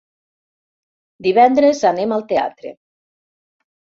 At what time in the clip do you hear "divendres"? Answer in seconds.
1.27-1.81